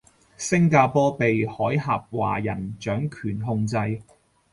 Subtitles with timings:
[0.35, 3.77] 星加坡被海峽華人掌權控制